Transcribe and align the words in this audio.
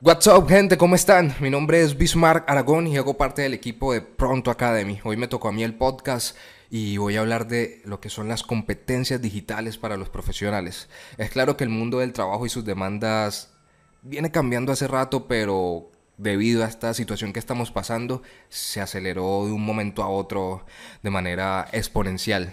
What's 0.00 0.28
up, 0.28 0.46
gente? 0.48 0.78
¿Cómo 0.78 0.94
están? 0.94 1.34
Mi 1.40 1.50
nombre 1.50 1.82
es 1.82 1.98
Bismarck 1.98 2.48
Aragón 2.48 2.86
y 2.86 2.96
hago 2.96 3.16
parte 3.16 3.42
del 3.42 3.52
equipo 3.52 3.92
de 3.92 4.00
Pronto 4.00 4.52
Academy. 4.52 5.00
Hoy 5.02 5.16
me 5.16 5.26
tocó 5.26 5.48
a 5.48 5.52
mí 5.52 5.64
el 5.64 5.74
podcast 5.74 6.36
y 6.70 6.98
voy 6.98 7.16
a 7.16 7.20
hablar 7.20 7.48
de 7.48 7.82
lo 7.84 8.00
que 8.00 8.08
son 8.08 8.28
las 8.28 8.44
competencias 8.44 9.20
digitales 9.20 9.76
para 9.76 9.96
los 9.96 10.08
profesionales. 10.08 10.88
Es 11.16 11.30
claro 11.30 11.56
que 11.56 11.64
el 11.64 11.70
mundo 11.70 11.98
del 11.98 12.12
trabajo 12.12 12.46
y 12.46 12.48
sus 12.48 12.64
demandas 12.64 13.50
viene 14.02 14.30
cambiando 14.30 14.70
hace 14.70 14.86
rato, 14.86 15.26
pero 15.26 15.90
debido 16.16 16.64
a 16.64 16.68
esta 16.68 16.94
situación 16.94 17.32
que 17.32 17.40
estamos 17.40 17.72
pasando, 17.72 18.22
se 18.50 18.80
aceleró 18.80 19.46
de 19.46 19.52
un 19.52 19.64
momento 19.64 20.04
a 20.04 20.08
otro 20.08 20.64
de 21.02 21.10
manera 21.10 21.66
exponencial. 21.72 22.52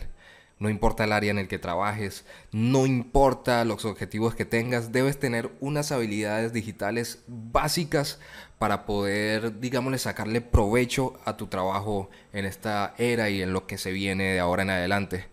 No 0.57 0.69
importa 0.69 1.03
el 1.03 1.11
área 1.11 1.31
en 1.31 1.37
el 1.37 1.49
que 1.49 1.59
trabajes, 1.59 2.23
no 2.53 2.85
importa 2.85 3.65
los 3.65 3.83
objetivos 3.83 4.35
que 4.35 4.45
tengas, 4.45 4.93
debes 4.93 5.19
tener 5.19 5.51
unas 5.59 5.91
habilidades 5.91 6.53
digitales 6.53 7.19
básicas 7.27 8.19
para 8.57 8.85
poder, 8.85 9.59
digámosle, 9.59 9.97
sacarle 9.97 10.39
provecho 10.39 11.19
a 11.25 11.35
tu 11.35 11.47
trabajo 11.47 12.09
en 12.31 12.45
esta 12.45 12.93
era 12.97 13.29
y 13.29 13.41
en 13.41 13.51
lo 13.51 13.67
que 13.67 13.77
se 13.77 13.91
viene 13.91 14.31
de 14.31 14.39
ahora 14.39 14.63
en 14.63 14.69
adelante. 14.69 15.25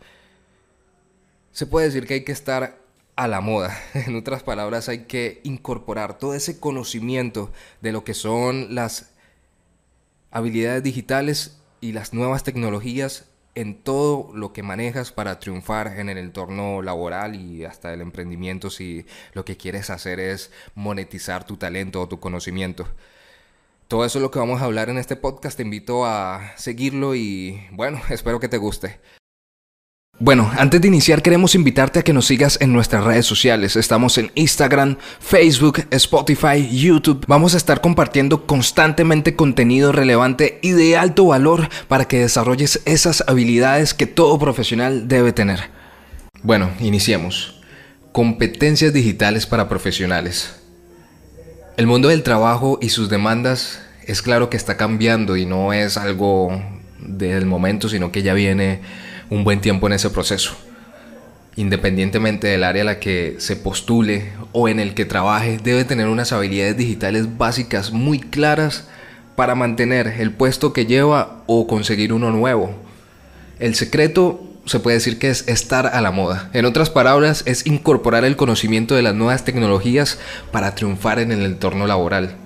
Se 1.53 1.67
puede 1.67 1.87
decir 1.87 2.07
que 2.07 2.15
hay 2.15 2.25
que 2.25 2.33
estar 2.33 2.79
a 3.15 3.29
la 3.29 3.41
moda. 3.41 3.79
En 3.95 4.17
otras 4.17 4.43
palabras, 4.43 4.89
hay 4.89 5.05
que 5.05 5.41
incorporar 5.45 6.19
todo 6.19 6.35
ese 6.35 6.59
conocimiento 6.59 7.53
de 7.81 7.93
lo 7.93 8.03
que 8.03 8.15
son 8.15 8.75
las 8.75 9.13
habilidades 10.33 10.83
digitales 10.83 11.59
y 11.81 11.93
las 11.93 12.13
nuevas 12.13 12.43
tecnologías 12.43 13.27
en 13.55 13.83
todo 13.83 14.31
lo 14.35 14.53
que 14.53 14.63
manejas 14.63 15.13
para 15.13 15.39
triunfar 15.39 15.99
en 15.99 16.09
el 16.09 16.19
entorno 16.19 16.83
laboral 16.83 17.35
y 17.35 17.65
hasta 17.65 17.93
el 17.93 18.01
emprendimiento 18.01 18.71
si 18.71 19.05
lo 19.35 19.45
que 19.45 19.57
quieres 19.57 19.91
hacer 19.91 20.21
es 20.21 20.51
monetizar 20.75 21.45
tu 21.45 21.57
talento 21.57 22.01
o 22.01 22.09
tu 22.09 22.21
conocimiento. 22.21 22.87
Todo 23.89 24.05
eso 24.07 24.19
es 24.19 24.23
lo 24.23 24.31
que 24.31 24.39
vamos 24.39 24.63
a 24.63 24.65
hablar 24.65 24.89
en 24.89 24.97
este 24.97 25.17
podcast. 25.17 25.57
Te 25.57 25.65
invito 25.65 26.07
a 26.07 26.53
seguirlo 26.57 27.15
y 27.15 27.67
bueno, 27.73 28.01
espero 28.11 28.41
que 28.41 28.49
te 28.49 28.57
guste. 28.57 29.01
Bueno, 30.19 30.53
antes 30.57 30.81
de 30.81 30.89
iniciar 30.89 31.23
queremos 31.23 31.55
invitarte 31.55 31.99
a 31.99 32.03
que 32.05 32.13
nos 32.13 32.27
sigas 32.27 32.59
en 32.61 32.73
nuestras 32.73 33.03
redes 33.03 33.27
sociales. 33.27 33.75
Estamos 33.77 34.19
en 34.19 34.31
Instagram, 34.35 34.99
Facebook, 35.19 35.87
Spotify, 35.91 36.69
YouTube. 36.71 37.25
Vamos 37.27 37.55
a 37.55 37.57
estar 37.57 37.81
compartiendo 37.81 38.47
constantemente 38.47 39.35
contenido 39.35 39.91
relevante 39.91 40.61
y 40.63 40.73
de 40.73 40.97
alto 40.97 41.27
valor 41.27 41.69
para 41.89 42.05
que 42.05 42.21
desarrolles 42.21 42.83
esas 42.85 43.25
habilidades 43.27 43.95
que 43.95 44.07
todo 44.07 44.39
profesional 44.39 45.09
debe 45.09 45.33
tener. 45.33 45.71
Bueno, 46.43 46.71
iniciemos. 46.79 47.61
Competencias 48.13 48.93
digitales 48.93 49.47
para 49.47 49.69
profesionales. 49.69 50.55
El 51.77 51.87
mundo 51.87 52.09
del 52.09 52.23
trabajo 52.23 52.79
y 52.83 52.91
sus 52.91 53.09
demandas 53.09 53.83
es 54.07 54.23
claro 54.23 54.51
que 54.51 54.59
está 54.59 54.77
cambiando 54.77 55.37
y 55.37 55.47
no 55.47 55.73
es 55.73 55.97
algo 55.97 56.63
del 57.01 57.47
momento, 57.47 57.89
sino 57.89 58.13
que 58.13 58.23
ya 58.23 58.35
viene 58.35 58.83
un 59.33 59.45
buen 59.45 59.63
tiempo 59.63 59.87
en 59.87 59.95
ese 59.95 60.11
proceso. 60.11 60.53
Independientemente 61.57 62.49
del 62.49 62.65
área 62.65 62.83
a 62.83 62.87
la 62.87 62.99
que 62.99 63.37
se 63.39 63.57
postule 63.57 64.33
o 64.53 64.69
en 64.69 64.79
el 64.79 64.93
que 64.93 65.07
trabaje, 65.07 65.59
debe 65.63 65.85
tener 65.85 66.09
unas 66.09 66.33
habilidades 66.33 66.77
digitales 66.77 67.39
básicas 67.39 67.93
muy 67.93 68.21
claras 68.21 68.89
para 69.35 69.55
mantener 69.55 70.07
el 70.07 70.33
puesto 70.33 70.75
que 70.75 70.85
lleva 70.85 71.43
o 71.47 71.67
conseguir 71.67 72.13
uno 72.13 72.31
nuevo. 72.31 72.75
El 73.59 73.75
secreto 73.75 74.43
se 74.67 74.81
puede 74.81 74.99
decir 74.99 75.19
que 75.19 75.31
es 75.31 75.49
estar 75.49 75.87
a 75.87 76.01
la 76.03 76.11
moda. 76.11 76.51
En 76.53 76.67
otras 76.67 76.91
palabras, 76.91 77.43
es 77.47 77.67
incorporar 77.67 78.27
el 78.27 78.37
conocimiento 78.37 78.95
de 78.95 79.03
las 79.03 79.15
nuevas 79.15 79.45
tecnologías 79.45 80.19
para 80.53 80.75
triunfar 80.75 81.19
en 81.19 81.33
el 81.33 81.45
entorno 81.47 81.87
laboral. 81.87 82.37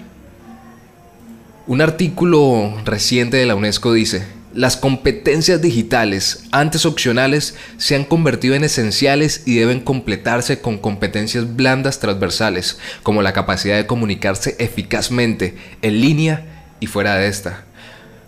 Un 1.67 1.81
artículo 1.81 2.75
reciente 2.85 3.39
de 3.39 3.47
la 3.47 3.57
UNESCO 3.57 3.93
dice, 3.93 4.36
las 4.57 4.79
competencias 4.79 5.61
digitales, 5.61 6.45
antes 6.51 6.87
opcionales, 6.87 7.55
se 7.77 7.95
han 7.95 8.05
convertido 8.05 8.55
en 8.55 8.65
esenciales 8.65 9.43
y 9.45 9.57
deben 9.57 9.81
completarse 9.81 10.61
con 10.61 10.79
competencias 10.79 11.57
blandas 11.57 12.01
transversales, 12.01 12.79
como 13.03 13.21
la 13.21 13.35
capacidad 13.35 13.77
de 13.77 13.87
comunicarse 13.87 14.57
eficazmente 14.59 15.57
en 15.83 16.01
línea 16.01 16.47
y 16.81 16.87
fuera 16.87 17.17
de 17.17 17.29
esta. 17.29 17.65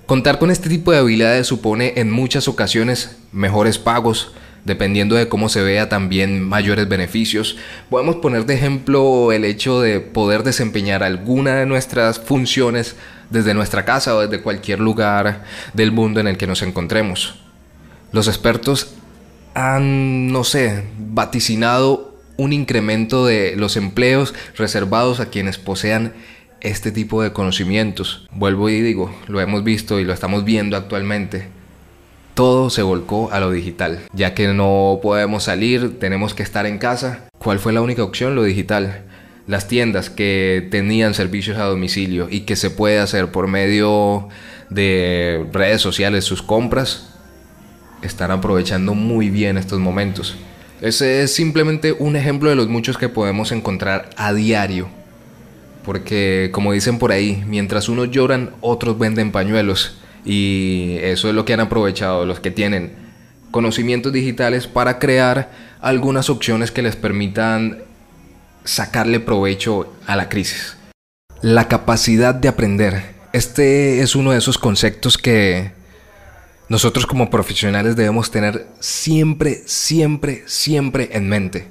Contar 0.05 0.39
con 0.39 0.51
este 0.51 0.69
tipo 0.69 0.93
de 0.93 0.99
habilidades 0.99 1.47
supone 1.47 1.95
en 1.97 2.11
muchas 2.11 2.47
ocasiones 2.47 3.17
mejores 3.33 3.79
pagos, 3.79 4.33
dependiendo 4.65 5.17
de 5.17 5.29
cómo 5.29 5.49
se 5.49 5.63
vea 5.63 5.89
también 5.89 6.43
mayores 6.43 6.89
beneficios. 6.89 7.57
Podemos 7.91 8.17
poner 8.17 8.47
de 8.47 8.55
ejemplo 8.55 9.33
el 9.33 9.45
hecho 9.45 9.81
de 9.81 10.01
poder 10.01 10.43
desempeñar 10.43 11.03
alguna 11.03 11.57
de 11.57 11.67
nuestras 11.67 12.19
funciones 12.19 12.97
desde 13.31 13.55
nuestra 13.55 13.85
casa 13.85 14.15
o 14.15 14.21
desde 14.21 14.43
cualquier 14.43 14.81
lugar 14.81 15.45
del 15.75 15.93
mundo 15.93 16.21
en 16.21 16.29
el 16.29 16.37
que 16.37 16.47
nos 16.47 16.63
encontremos. 16.63 17.41
Los 18.13 18.29
expertos 18.29 18.95
han, 19.55 20.33
no 20.33 20.45
sé, 20.45 20.85
vaticinado 20.99 22.17
un 22.37 22.53
incremento 22.53 23.27
de 23.27 23.55
los 23.57 23.77
empleos 23.77 24.35
reservados 24.57 25.21
a 25.21 25.27
quienes 25.27 25.59
posean 25.59 26.15
este 26.61 26.93
tipo 26.93 27.23
de 27.23 27.33
conocimientos. 27.33 28.27
Vuelvo 28.33 28.69
y 28.69 28.81
digo, 28.81 29.15
lo 29.27 29.41
hemos 29.41 29.65
visto 29.65 29.99
y 30.01 30.05
lo 30.05 30.13
estamos 30.13 30.45
viendo 30.45 30.77
actualmente. 30.77 31.49
Todo 32.39 32.71
se 32.71 32.83
volcó 32.83 33.33
a 33.33 33.41
lo 33.41 33.51
digital, 33.51 33.99
ya 34.13 34.33
que 34.33 34.47
no 34.47 35.01
podemos 35.03 35.43
salir, 35.43 35.99
tenemos 35.99 36.35
que 36.35 36.45
estar 36.45 36.67
en 36.67 36.79
casa. 36.79 37.25
¿Cuál 37.37 37.59
fue 37.59 37.73
la 37.73 37.81
única 37.81 38.05
opción? 38.05 38.37
Lo 38.37 38.45
digital 38.45 39.03
las 39.49 39.67
tiendas 39.67 40.09
que 40.09 40.69
tenían 40.71 41.15
servicios 41.15 41.59
a 41.59 41.65
domicilio 41.65 42.29
y 42.31 42.43
que 42.43 42.55
se 42.55 42.71
puede 42.71 43.01
hacer 43.01 43.33
por 43.33 43.49
medio 43.49 44.29
de 44.71 45.47
redes 45.53 45.83
sociales 45.83 46.25
sus 46.25 46.41
compras, 46.41 47.09
están 48.03 48.31
aprovechando 48.31 48.95
muy 48.95 49.31
bien 49.31 49.59
estos 49.59 49.81
momentos. 49.81 50.37
Ese 50.81 51.25
es 51.25 51.35
simplemente 51.35 51.91
un 51.91 52.15
ejemplo 52.15 52.51
de 52.51 52.55
los 52.55 52.69
muchos 52.69 52.99
que 52.99 53.09
podemos 53.09 53.51
encontrar 53.51 54.11
a 54.17 54.33
diario. 54.33 54.89
Porque 55.85 56.51
como 56.53 56.73
dicen 56.73 57.01
por 57.01 57.11
ahí, 57.11 57.43
mientras 57.49 57.89
unos 57.89 58.13
lloran, 58.13 58.51
otros 58.61 58.97
venden 58.97 59.33
pañuelos. 59.33 59.99
Y 60.29 60.99
eso 61.01 61.31
es 61.31 61.35
lo 61.35 61.47
que 61.47 61.55
han 61.55 61.61
aprovechado 61.61 62.27
los 62.27 62.39
que 62.39 62.51
tienen 62.51 62.93
conocimientos 63.51 64.13
digitales 64.13 64.67
para 64.67 64.99
crear 64.99 65.51
algunas 65.81 66.29
opciones 66.29 66.71
que 66.71 66.83
les 66.83 66.97
permitan 66.97 67.79
sacarle 68.63 69.21
provecho 69.21 69.91
a 70.07 70.17
la 70.17 70.29
crisis. 70.29 70.77
La 71.41 71.67
capacidad 71.67 72.35
de 72.35 72.49
aprender. 72.49 73.15
Este 73.33 74.01
es 74.01 74.15
uno 74.15 74.33
de 74.33 74.39
esos 74.39 74.59
conceptos 74.59 75.17
que 75.17 75.73
nosotros 76.69 77.07
como 77.07 77.31
profesionales 77.31 77.97
debemos 77.97 78.31
tener 78.31 78.67
siempre, 78.81 79.63
siempre, 79.65 80.43
siempre 80.47 81.09
en 81.13 81.27
mente. 81.27 81.69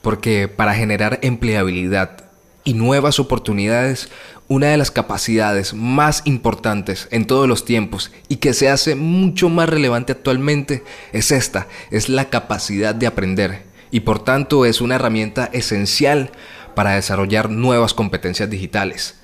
Porque 0.00 0.48
para 0.48 0.74
generar 0.74 1.18
empleabilidad 1.20 2.23
y 2.64 2.74
nuevas 2.74 3.20
oportunidades, 3.20 4.08
una 4.48 4.68
de 4.68 4.76
las 4.76 4.90
capacidades 4.90 5.74
más 5.74 6.22
importantes 6.24 7.08
en 7.10 7.26
todos 7.26 7.48
los 7.48 7.64
tiempos 7.64 8.10
y 8.28 8.36
que 8.36 8.52
se 8.52 8.68
hace 8.68 8.94
mucho 8.94 9.48
más 9.48 9.68
relevante 9.68 10.12
actualmente 10.12 10.82
es 11.12 11.30
esta, 11.30 11.68
es 11.90 12.08
la 12.08 12.28
capacidad 12.30 12.94
de 12.94 13.06
aprender 13.06 13.62
y 13.90 14.00
por 14.00 14.22
tanto 14.22 14.66
es 14.66 14.80
una 14.80 14.96
herramienta 14.96 15.48
esencial 15.52 16.30
para 16.74 16.94
desarrollar 16.94 17.50
nuevas 17.50 17.94
competencias 17.94 18.50
digitales. 18.50 19.16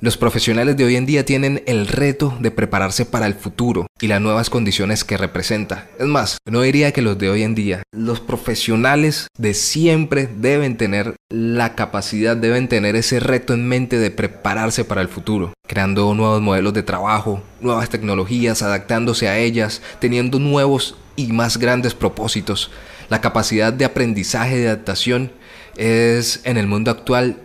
Los 0.00 0.16
profesionales 0.16 0.76
de 0.76 0.84
hoy 0.84 0.96
en 0.96 1.06
día 1.06 1.24
tienen 1.24 1.62
el 1.66 1.86
reto 1.86 2.36
de 2.40 2.50
prepararse 2.50 3.06
para 3.06 3.26
el 3.26 3.34
futuro 3.34 3.86
y 4.00 4.08
las 4.08 4.20
nuevas 4.20 4.50
condiciones 4.50 5.04
que 5.04 5.16
representa. 5.16 5.88
Es 5.98 6.06
más, 6.06 6.38
no 6.44 6.60
diría 6.60 6.92
que 6.92 7.02
los 7.02 7.16
de 7.18 7.30
hoy 7.30 7.42
en 7.42 7.54
día, 7.54 7.82
los 7.92 8.20
profesionales 8.20 9.28
de 9.38 9.54
siempre 9.54 10.28
deben 10.28 10.76
tener 10.76 11.16
la 11.30 11.74
capacidad, 11.74 12.36
deben 12.36 12.68
tener 12.68 12.94
ese 12.94 13.20
reto 13.20 13.54
en 13.54 13.66
mente 13.66 13.98
de 13.98 14.10
prepararse 14.10 14.84
para 14.84 15.00
el 15.00 15.08
futuro, 15.08 15.54
creando 15.66 16.14
nuevos 16.14 16.42
modelos 16.42 16.74
de 16.74 16.82
trabajo, 16.82 17.42
nuevas 17.60 17.88
tecnologías, 17.88 18.62
adaptándose 18.62 19.28
a 19.28 19.38
ellas, 19.38 19.80
teniendo 19.98 20.38
nuevos 20.38 20.96
y 21.16 21.32
más 21.32 21.56
grandes 21.56 21.94
propósitos 21.94 22.70
la 23.08 23.20
capacidad 23.20 23.72
de 23.72 23.84
aprendizaje 23.84 24.60
y 24.60 24.66
adaptación 24.66 25.32
es 25.76 26.40
en 26.44 26.56
el 26.56 26.66
mundo 26.66 26.90
actual 26.90 27.38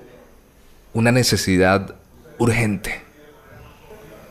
una 0.94 1.12
necesidad 1.12 1.96
urgente. 2.42 3.02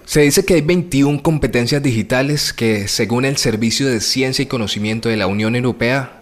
Se 0.05 0.23
dice 0.23 0.45
que 0.45 0.55
hay 0.55 0.63
21 0.63 1.23
competencias 1.23 1.81
digitales 1.81 2.53
que, 2.53 2.89
según 2.89 3.25
el 3.25 3.37
Servicio 3.37 3.87
de 3.87 4.01
Ciencia 4.01 4.43
y 4.43 4.47
Conocimiento 4.47 5.09
de 5.09 5.17
la 5.17 5.29
Unión 5.29 5.55
Europea, 5.55 6.21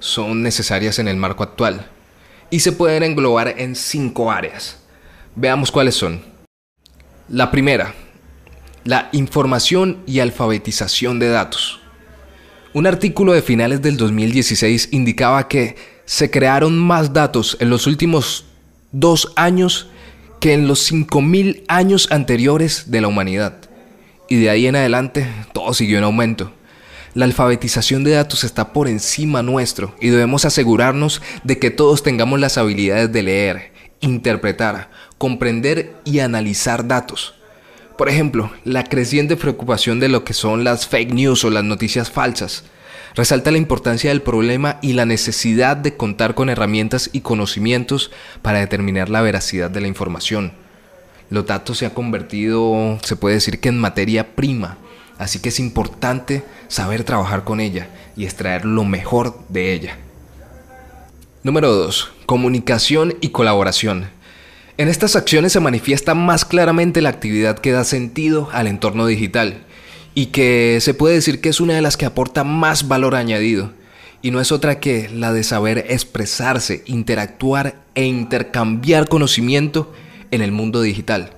son 0.00 0.42
necesarias 0.42 0.98
en 0.98 1.08
el 1.08 1.16
marco 1.16 1.42
actual 1.42 1.86
y 2.50 2.60
se 2.60 2.72
pueden 2.72 3.02
englobar 3.02 3.54
en 3.56 3.74
cinco 3.74 4.30
áreas. 4.30 4.80
Veamos 5.34 5.72
cuáles 5.72 5.94
son. 5.94 6.20
La 7.30 7.50
primera, 7.50 7.94
la 8.84 9.08
información 9.12 10.02
y 10.06 10.20
alfabetización 10.20 11.18
de 11.18 11.30
datos. 11.30 11.80
Un 12.74 12.86
artículo 12.86 13.32
de 13.32 13.40
finales 13.40 13.80
del 13.80 13.96
2016 13.96 14.90
indicaba 14.92 15.48
que 15.48 15.76
se 16.04 16.30
crearon 16.30 16.78
más 16.78 17.14
datos 17.14 17.56
en 17.60 17.70
los 17.70 17.86
últimos 17.86 18.44
dos 18.92 19.32
años 19.36 19.88
que 20.40 20.54
en 20.54 20.66
los 20.66 20.90
5.000 20.90 21.64
años 21.68 22.08
anteriores 22.10 22.90
de 22.90 23.00
la 23.00 23.08
humanidad. 23.08 23.56
Y 24.28 24.36
de 24.36 24.50
ahí 24.50 24.66
en 24.66 24.76
adelante 24.76 25.28
todo 25.52 25.74
siguió 25.74 25.98
en 25.98 26.04
aumento. 26.04 26.52
La 27.12 27.24
alfabetización 27.26 28.04
de 28.04 28.12
datos 28.12 28.44
está 28.44 28.72
por 28.72 28.88
encima 28.88 29.42
nuestro 29.42 29.94
y 30.00 30.08
debemos 30.08 30.44
asegurarnos 30.44 31.20
de 31.44 31.58
que 31.58 31.70
todos 31.70 32.02
tengamos 32.02 32.40
las 32.40 32.56
habilidades 32.56 33.12
de 33.12 33.22
leer, 33.22 33.72
interpretar, 34.00 34.90
comprender 35.18 35.94
y 36.04 36.20
analizar 36.20 36.86
datos. 36.86 37.34
Por 37.98 38.08
ejemplo, 38.08 38.50
la 38.64 38.84
creciente 38.84 39.36
preocupación 39.36 40.00
de 40.00 40.08
lo 40.08 40.24
que 40.24 40.32
son 40.32 40.64
las 40.64 40.86
fake 40.86 41.12
news 41.12 41.44
o 41.44 41.50
las 41.50 41.64
noticias 41.64 42.10
falsas 42.10 42.64
resalta 43.14 43.50
la 43.50 43.58
importancia 43.58 44.10
del 44.10 44.22
problema 44.22 44.78
y 44.82 44.92
la 44.92 45.06
necesidad 45.06 45.76
de 45.76 45.96
contar 45.96 46.34
con 46.34 46.48
herramientas 46.48 47.10
y 47.12 47.20
conocimientos 47.20 48.10
para 48.42 48.60
determinar 48.60 49.08
la 49.08 49.22
veracidad 49.22 49.70
de 49.70 49.80
la 49.80 49.88
información. 49.88 50.52
Los 51.28 51.46
datos 51.46 51.78
se 51.78 51.86
han 51.86 51.92
convertido, 51.92 52.98
se 53.02 53.16
puede 53.16 53.36
decir 53.36 53.60
en 53.62 53.78
materia 53.78 54.34
prima 54.34 54.78
Así 55.20 55.38
que 55.38 55.50
es 55.50 55.60
importante 55.60 56.42
saber 56.68 57.04
trabajar 57.04 57.44
con 57.44 57.60
ella 57.60 57.90
y 58.16 58.24
extraer 58.24 58.64
lo 58.64 58.84
mejor 58.84 59.38
de 59.50 59.74
ella. 59.74 59.98
Número 61.42 61.74
2. 61.74 62.12
Comunicación 62.24 63.14
y 63.20 63.28
colaboración. 63.28 64.08
En 64.78 64.88
estas 64.88 65.16
acciones 65.16 65.52
se 65.52 65.60
manifiesta 65.60 66.14
más 66.14 66.46
claramente 66.46 67.02
la 67.02 67.10
actividad 67.10 67.58
que 67.58 67.70
da 67.70 67.84
sentido 67.84 68.48
al 68.52 68.66
entorno 68.66 69.04
digital 69.04 69.66
y 70.14 70.26
que 70.26 70.78
se 70.80 70.94
puede 70.94 71.14
decir 71.14 71.40
que 71.40 71.48
es 71.48 71.60
una 71.60 71.74
de 71.74 71.82
las 71.82 71.96
que 71.96 72.06
aporta 72.06 72.44
más 72.44 72.88
valor 72.88 73.14
añadido 73.14 73.72
y 74.22 74.30
no 74.30 74.40
es 74.40 74.52
otra 74.52 74.80
que 74.80 75.08
la 75.08 75.32
de 75.32 75.44
saber 75.44 75.86
expresarse, 75.88 76.82
interactuar 76.86 77.76
e 77.94 78.04
intercambiar 78.04 79.08
conocimiento 79.08 79.92
en 80.30 80.42
el 80.42 80.52
mundo 80.52 80.82
digital. 80.82 81.30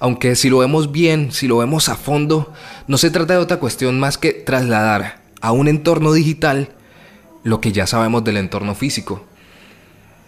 Aunque 0.00 0.34
si 0.36 0.48
lo 0.50 0.58
vemos 0.58 0.90
bien, 0.90 1.32
si 1.32 1.46
lo 1.46 1.58
vemos 1.58 1.88
a 1.88 1.96
fondo, 1.96 2.52
no 2.88 2.98
se 2.98 3.10
trata 3.10 3.34
de 3.34 3.40
otra 3.40 3.58
cuestión 3.58 4.00
más 4.00 4.18
que 4.18 4.32
trasladar 4.32 5.22
a 5.40 5.52
un 5.52 5.68
entorno 5.68 6.12
digital 6.12 6.70
lo 7.42 7.60
que 7.60 7.72
ya 7.72 7.86
sabemos 7.86 8.24
del 8.24 8.38
entorno 8.38 8.74
físico. 8.74 9.24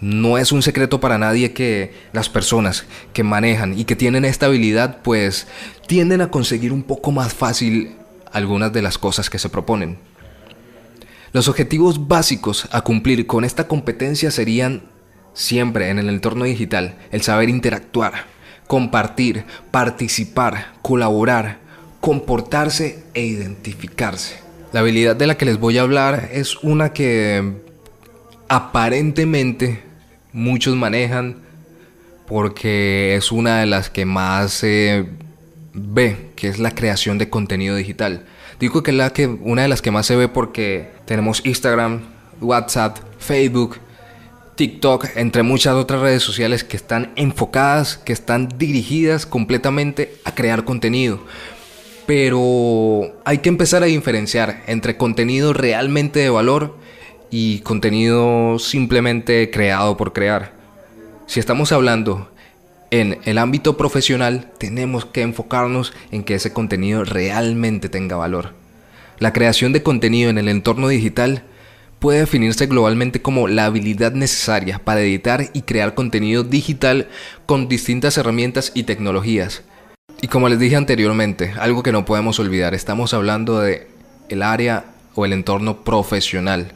No 0.00 0.36
es 0.36 0.52
un 0.52 0.62
secreto 0.62 1.00
para 1.00 1.18
nadie 1.18 1.52
que 1.52 1.94
las 2.12 2.28
personas 2.28 2.84
que 3.12 3.22
manejan 3.22 3.78
y 3.78 3.84
que 3.84 3.96
tienen 3.96 4.24
esta 4.24 4.46
habilidad 4.46 4.98
pues 5.02 5.46
tienden 5.86 6.20
a 6.20 6.30
conseguir 6.30 6.72
un 6.72 6.82
poco 6.82 7.12
más 7.12 7.32
fácil 7.32 7.96
algunas 8.30 8.72
de 8.72 8.82
las 8.82 8.98
cosas 8.98 9.30
que 9.30 9.38
se 9.38 9.48
proponen. 9.48 9.98
Los 11.32 11.48
objetivos 11.48 12.08
básicos 12.08 12.68
a 12.72 12.82
cumplir 12.82 13.26
con 13.26 13.44
esta 13.44 13.66
competencia 13.66 14.30
serían 14.30 14.82
siempre 15.32 15.90
en 15.90 15.98
el 15.98 16.08
entorno 16.08 16.44
digital 16.44 16.96
el 17.10 17.22
saber 17.22 17.48
interactuar, 17.48 18.26
compartir, 18.66 19.44
participar, 19.70 20.74
colaborar, 20.82 21.58
comportarse 22.00 23.04
e 23.14 23.24
identificarse. 23.24 24.36
La 24.72 24.80
habilidad 24.80 25.16
de 25.16 25.26
la 25.26 25.36
que 25.36 25.46
les 25.46 25.58
voy 25.58 25.78
a 25.78 25.82
hablar 25.82 26.28
es 26.32 26.56
una 26.62 26.92
que 26.92 27.64
aparentemente 28.48 29.82
muchos 30.32 30.76
manejan 30.76 31.36
porque 32.26 33.14
es 33.16 33.32
una 33.32 33.60
de 33.60 33.66
las 33.66 33.90
que 33.90 34.04
más 34.04 34.52
se 34.52 35.06
ve, 35.72 36.30
que 36.36 36.48
es 36.48 36.58
la 36.58 36.72
creación 36.72 37.18
de 37.18 37.30
contenido 37.30 37.76
digital. 37.76 38.24
Digo 38.58 38.82
que 38.82 38.90
es 38.90 38.96
la 38.96 39.12
que, 39.12 39.26
una 39.26 39.62
de 39.62 39.68
las 39.68 39.82
que 39.82 39.90
más 39.90 40.06
se 40.06 40.16
ve 40.16 40.28
porque 40.28 40.90
tenemos 41.04 41.44
Instagram, 41.44 42.00
WhatsApp, 42.40 42.98
Facebook, 43.18 43.78
TikTok, 44.56 45.08
entre 45.16 45.42
muchas 45.42 45.74
otras 45.74 46.00
redes 46.00 46.22
sociales 46.22 46.64
que 46.64 46.76
están 46.76 47.12
enfocadas, 47.16 47.98
que 47.98 48.12
están 48.12 48.48
dirigidas 48.56 49.26
completamente 49.26 50.14
a 50.24 50.34
crear 50.34 50.64
contenido. 50.64 51.20
Pero 52.06 53.20
hay 53.24 53.38
que 53.38 53.48
empezar 53.48 53.82
a 53.82 53.86
diferenciar 53.86 54.62
entre 54.66 54.96
contenido 54.96 55.52
realmente 55.52 56.20
de 56.20 56.30
valor 56.30 56.78
y 57.30 57.60
contenido 57.60 58.58
simplemente 58.58 59.50
creado 59.50 59.96
por 59.96 60.12
crear. 60.12 60.52
Si 61.26 61.40
estamos 61.40 61.72
hablando 61.72 62.30
en 62.90 63.18
el 63.24 63.38
ámbito 63.38 63.76
profesional, 63.76 64.52
tenemos 64.58 65.04
que 65.04 65.22
enfocarnos 65.22 65.92
en 66.12 66.24
que 66.24 66.34
ese 66.34 66.52
contenido 66.52 67.04
realmente 67.04 67.88
tenga 67.88 68.16
valor. 68.16 68.54
La 69.18 69.32
creación 69.32 69.72
de 69.72 69.82
contenido 69.82 70.30
en 70.30 70.38
el 70.38 70.48
entorno 70.48 70.88
digital 70.88 71.42
puede 71.98 72.20
definirse 72.20 72.66
globalmente 72.66 73.22
como 73.22 73.48
la 73.48 73.64
habilidad 73.64 74.12
necesaria 74.12 74.78
para 74.78 75.00
editar 75.00 75.50
y 75.52 75.62
crear 75.62 75.94
contenido 75.94 76.44
digital 76.44 77.08
con 77.46 77.68
distintas 77.68 78.18
herramientas 78.18 78.70
y 78.74 78.84
tecnologías. 78.84 79.62
Y 80.20 80.28
como 80.28 80.48
les 80.48 80.58
dije 80.58 80.76
anteriormente, 80.76 81.54
algo 81.58 81.82
que 81.82 81.92
no 81.92 82.04
podemos 82.04 82.38
olvidar, 82.38 82.74
estamos 82.74 83.14
hablando 83.14 83.60
de 83.60 83.88
el 84.28 84.42
área 84.42 84.84
o 85.14 85.24
el 85.24 85.32
entorno 85.32 85.82
profesional. 85.82 86.72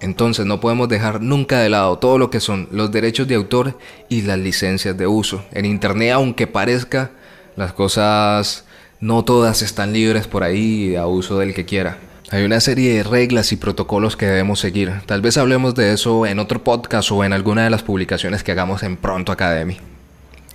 Entonces 0.00 0.46
no 0.46 0.60
podemos 0.60 0.88
dejar 0.88 1.20
nunca 1.20 1.60
de 1.60 1.68
lado 1.68 1.98
todo 1.98 2.18
lo 2.18 2.30
que 2.30 2.40
son 2.40 2.68
los 2.70 2.90
derechos 2.90 3.28
de 3.28 3.34
autor 3.34 3.78
y 4.08 4.22
las 4.22 4.38
licencias 4.38 4.96
de 4.96 5.06
uso. 5.06 5.44
En 5.52 5.66
internet, 5.66 6.12
aunque 6.12 6.46
parezca, 6.46 7.10
las 7.56 7.72
cosas 7.72 8.64
no 9.00 9.24
todas 9.24 9.62
están 9.62 9.92
libres 9.92 10.26
por 10.26 10.42
ahí 10.42 10.96
a 10.96 11.06
uso 11.06 11.38
del 11.38 11.54
que 11.54 11.66
quiera. 11.66 11.98
Hay 12.30 12.44
una 12.44 12.60
serie 12.60 12.94
de 12.94 13.02
reglas 13.02 13.50
y 13.50 13.56
protocolos 13.56 14.16
que 14.16 14.26
debemos 14.26 14.60
seguir. 14.60 14.92
Tal 15.06 15.20
vez 15.20 15.36
hablemos 15.36 15.74
de 15.74 15.92
eso 15.92 16.26
en 16.26 16.38
otro 16.38 16.62
podcast 16.62 17.10
o 17.10 17.24
en 17.24 17.32
alguna 17.32 17.64
de 17.64 17.70
las 17.70 17.82
publicaciones 17.82 18.44
que 18.44 18.52
hagamos 18.52 18.82
en 18.84 18.96
Pronto 18.96 19.32
Academy. 19.32 19.78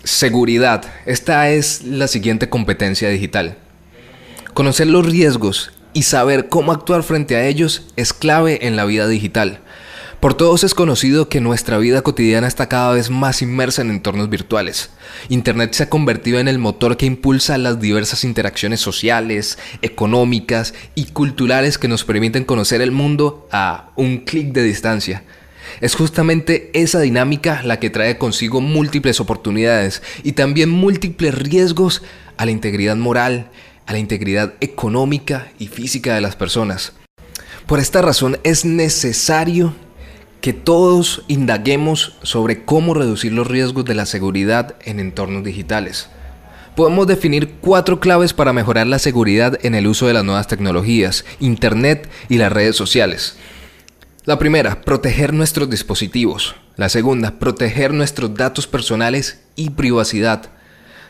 Seguridad. 0.04 0.86
Esta 1.06 1.50
es 1.50 1.84
la 1.84 2.08
siguiente 2.08 2.48
competencia 2.48 3.10
digital. 3.10 3.58
Conocer 4.54 4.88
los 4.88 5.06
riesgos 5.06 5.74
y 5.96 6.04
saber 6.04 6.50
cómo 6.50 6.74
actuar 6.74 7.02
frente 7.02 7.38
a 7.38 7.48
ellos 7.48 7.88
es 7.96 8.14
clave 8.14 8.68
en 8.68 8.76
la 8.76 8.86
vida 8.86 9.08
digital. 9.08 9.62
Por 10.20 10.34
todos 10.34 10.64
es 10.64 10.74
conocido 10.74 11.30
que 11.30 11.40
nuestra 11.40 11.78
vida 11.78 12.02
cotidiana 12.02 12.48
está 12.48 12.68
cada 12.68 12.92
vez 12.94 13.10
más 13.10 13.42
inmersa 13.42 13.82
en 13.82 13.92
entornos 13.92 14.30
virtuales. 14.30 14.90
Internet 15.30 15.74
se 15.74 15.84
ha 15.84 15.90
convertido 15.90 16.40
en 16.40 16.50
el 16.50 16.60
motor 16.60 16.98
que 16.98 17.06
impulsa 17.06 17.58
las 17.58 17.80
diversas 17.80 18.26
interacciones 18.26 18.82
sociales, 18.82 19.58
económicas 19.82 20.74
y 20.96 21.06
culturales 21.06 21.78
que 21.78 21.88
nos 21.88 22.04
permiten 22.04 22.44
conocer 22.44 22.82
el 22.82 22.92
mundo 22.92 23.48
a 23.52 23.92
un 23.96 24.18
clic 24.18 24.52
de 24.52 24.64
distancia. 24.64 25.24
Es 25.80 25.96
justamente 25.96 26.72
esa 26.74 27.00
dinámica 27.00 27.62
la 27.64 27.80
que 27.80 27.90
trae 27.90 28.18
consigo 28.18 28.60
múltiples 28.60 29.22
oportunidades 29.22 30.02
y 30.24 30.34
también 30.34 30.70
múltiples 30.70 31.36
riesgos 31.36 32.02
a 32.36 32.46
la 32.46 32.52
integridad 32.52 32.98
moral, 32.98 33.50
a 33.86 33.94
la 33.94 34.00
integridad 34.00 34.54
económica 34.62 35.52
y 35.60 35.68
física 35.68 36.16
de 36.16 36.22
las 36.22 36.36
personas. 36.36 36.94
Por 37.66 37.80
esta 37.80 38.02
razón 38.02 38.38
es 38.44 38.66
necesario 38.66 39.74
que 40.42 40.54
todos 40.54 41.24
indaguemos 41.28 42.18
sobre 42.22 42.64
cómo 42.66 42.94
reducir 42.94 43.34
los 43.34 43.48
riesgos 43.48 43.86
de 43.86 43.96
la 43.96 44.06
seguridad 44.06 44.76
en 44.86 45.00
entornos 45.00 45.44
digitales. 45.44 46.10
Podemos 46.76 47.08
definir 47.08 47.56
cuatro 47.62 48.00
claves 48.00 48.34
para 48.34 48.54
mejorar 48.54 48.86
la 48.86 49.00
seguridad 49.00 49.58
en 49.64 49.76
el 49.76 49.88
uso 49.88 50.08
de 50.08 50.14
las 50.14 50.24
nuevas 50.24 50.48
tecnologías, 50.48 51.26
Internet 51.40 52.10
y 52.30 52.38
las 52.38 52.52
redes 52.52 52.76
sociales. 52.76 53.38
La 54.26 54.38
primera, 54.38 54.82
proteger 54.82 55.34
nuestros 55.34 55.70
dispositivos. 55.70 56.56
La 56.76 56.90
segunda, 56.90 57.40
proteger 57.40 57.94
nuestros 57.94 58.34
datos 58.36 58.68
personales 58.68 59.42
y 59.56 59.70
privacidad. 59.70 60.52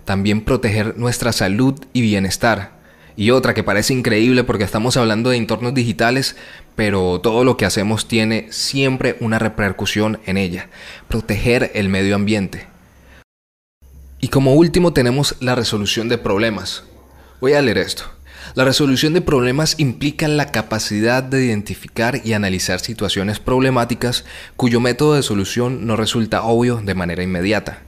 También 0.05 0.41
proteger 0.41 0.97
nuestra 0.97 1.31
salud 1.33 1.79
y 1.91 2.01
bienestar. 2.01 2.75
Y 3.17 3.31
otra 3.31 3.53
que 3.53 3.63
parece 3.63 3.93
increíble 3.93 4.43
porque 4.43 4.63
estamos 4.63 4.97
hablando 4.97 5.29
de 5.29 5.37
entornos 5.37 5.73
digitales, 5.73 6.35
pero 6.75 7.19
todo 7.21 7.43
lo 7.43 7.57
que 7.57 7.65
hacemos 7.65 8.07
tiene 8.07 8.47
siempre 8.51 9.17
una 9.19 9.39
repercusión 9.39 10.19
en 10.25 10.37
ella. 10.37 10.69
Proteger 11.07 11.71
el 11.73 11.89
medio 11.89 12.15
ambiente. 12.15 12.67
Y 14.19 14.27
como 14.27 14.53
último 14.53 14.93
tenemos 14.93 15.35
la 15.39 15.55
resolución 15.55 16.09
de 16.09 16.17
problemas. 16.17 16.83
Voy 17.41 17.53
a 17.53 17.61
leer 17.61 17.79
esto. 17.79 18.05
La 18.53 18.63
resolución 18.63 19.13
de 19.13 19.21
problemas 19.21 19.75
implica 19.79 20.27
la 20.27 20.51
capacidad 20.51 21.23
de 21.23 21.45
identificar 21.45 22.21
y 22.23 22.33
analizar 22.33 22.79
situaciones 22.79 23.39
problemáticas 23.39 24.23
cuyo 24.55 24.79
método 24.79 25.15
de 25.15 25.23
solución 25.23 25.87
no 25.87 25.95
resulta 25.95 26.43
obvio 26.43 26.77
de 26.77 26.95
manera 26.95 27.23
inmediata. 27.23 27.84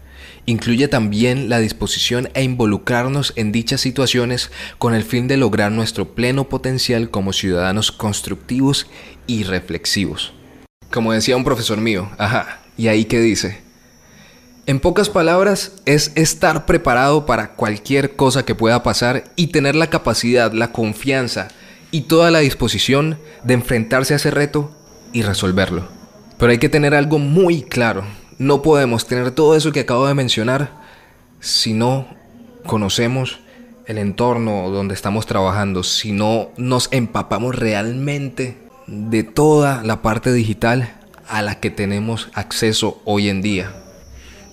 Incluye 0.50 0.88
también 0.88 1.50
la 1.50 1.60
disposición 1.60 2.30
a 2.34 2.40
involucrarnos 2.40 3.34
en 3.36 3.52
dichas 3.52 3.82
situaciones 3.82 4.50
con 4.78 4.96
el 4.96 5.04
fin 5.04 5.28
de 5.28 5.36
lograr 5.36 5.74
nuestro 5.74 6.16
pleno 6.16 6.48
potencial 6.48 7.10
como 7.10 7.34
ciudadanos 7.34 7.92
constructivos 7.92 8.88
y 9.28 9.44
reflexivos. 9.44 10.32
Como 10.90 11.12
decía 11.12 11.36
un 11.36 11.44
profesor 11.44 11.82
mío, 11.82 12.10
ajá, 12.18 12.62
y 12.78 12.88
ahí 12.88 13.04
que 13.04 13.20
dice, 13.20 13.60
en 14.68 14.80
pocas 14.80 15.10
palabras, 15.10 15.74
es 15.86 16.14
estar 16.16 16.66
preparado 16.66 17.26
para 17.26 17.56
cualquier 17.56 18.16
cosa 18.16 18.46
que 18.46 18.56
pueda 18.56 18.84
pasar 18.84 19.26
y 19.36 19.48
tener 19.48 19.76
la 19.76 19.90
capacidad, 19.90 20.54
la 20.54 20.72
confianza 20.72 21.50
y 21.92 22.04
toda 22.04 22.32
la 22.32 22.40
disposición 22.40 23.20
de 23.44 23.56
enfrentarse 23.56 24.14
a 24.14 24.18
ese 24.18 24.32
reto 24.32 24.72
y 25.12 25.24
resolverlo. 25.24 25.90
Pero 26.38 26.54
hay 26.54 26.58
que 26.58 26.70
tener 26.70 26.96
algo 26.96 27.20
muy 27.20 27.64
claro, 27.64 28.06
no 28.38 28.62
podemos 28.62 29.08
tener 29.08 29.32
todo 29.32 29.56
eso 29.56 29.72
que 29.72 29.82
acabo 29.82 30.08
de 30.08 30.14
mencionar 30.14 30.72
si 31.40 31.74
no 31.74 32.08
conocemos 32.66 33.40
el 33.86 33.98
entorno 33.98 34.70
donde 34.70 34.94
estamos 34.94 35.26
trabajando, 35.26 35.84
si 35.84 36.12
no 36.12 36.50
nos 36.58 36.90
empapamos 36.92 37.56
realmente 37.56 38.58
de 38.86 39.24
toda 39.24 39.82
la 39.84 40.02
parte 40.02 40.34
digital 40.34 40.94
a 41.28 41.42
la 41.42 41.60
que 41.60 41.70
tenemos 41.70 42.30
acceso 42.34 43.02
hoy 43.06 43.30
en 43.30 43.42
día. 43.42 43.74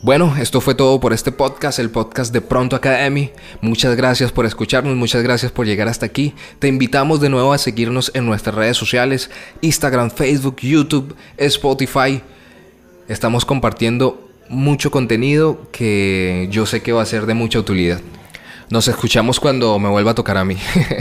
Bueno, 0.02 0.36
esto 0.38 0.60
fue 0.60 0.74
todo 0.74 1.00
por 1.00 1.14
este 1.14 1.32
podcast, 1.32 1.78
el 1.78 1.90
podcast 1.90 2.30
de 2.32 2.42
Pronto 2.42 2.76
Academy. 2.76 3.30
Muchas 3.62 3.96
gracias 3.96 4.32
por 4.32 4.44
escucharnos, 4.44 4.94
muchas 4.96 5.22
gracias 5.22 5.50
por 5.50 5.66
llegar 5.66 5.88
hasta 5.88 6.04
aquí. 6.04 6.34
Te 6.58 6.68
invitamos 6.68 7.20
de 7.20 7.30
nuevo 7.30 7.54
a 7.54 7.58
seguirnos 7.58 8.12
en 8.14 8.26
nuestras 8.26 8.54
redes 8.54 8.76
sociales, 8.76 9.30
Instagram, 9.62 10.10
Facebook, 10.10 10.56
YouTube, 10.60 11.16
Spotify. 11.38 12.22
Estamos 13.08 13.44
compartiendo 13.44 14.28
mucho 14.48 14.90
contenido 14.90 15.68
que 15.72 16.48
yo 16.50 16.64
sé 16.66 16.82
que 16.82 16.92
va 16.92 17.02
a 17.02 17.06
ser 17.06 17.26
de 17.26 17.34
mucha 17.34 17.58
utilidad. 17.58 18.00
Nos 18.70 18.88
escuchamos 18.88 19.40
cuando 19.40 19.78
me 19.78 19.88
vuelva 19.88 20.12
a 20.12 20.14
tocar 20.14 20.38
a 20.38 20.44
mí. 20.44 20.56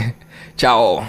Chao. 0.56 1.04